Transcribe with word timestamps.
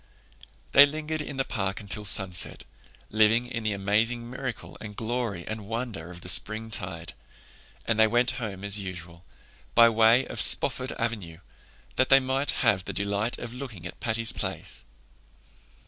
They 0.71 0.87
lingered 0.87 1.21
in 1.21 1.37
the 1.37 1.45
park 1.45 1.79
until 1.79 2.05
sunset, 2.05 2.63
living 3.11 3.45
in 3.45 3.61
the 3.61 3.73
amazing 3.73 4.27
miracle 4.27 4.75
and 4.81 4.95
glory 4.95 5.45
and 5.47 5.67
wonder 5.67 6.09
of 6.09 6.21
the 6.21 6.27
springtide; 6.27 7.13
and 7.85 7.99
they 7.99 8.07
went 8.07 8.31
home 8.41 8.63
as 8.63 8.79
usual, 8.79 9.23
by 9.75 9.89
way 9.89 10.25
of 10.25 10.41
Spofford 10.41 10.91
Avenue, 10.93 11.37
that 11.97 12.09
they 12.09 12.19
might 12.19 12.49
have 12.65 12.85
the 12.85 12.93
delight 12.93 13.37
of 13.37 13.53
looking 13.53 13.85
at 13.85 13.99
Patty's 13.99 14.31
Place. 14.33 14.85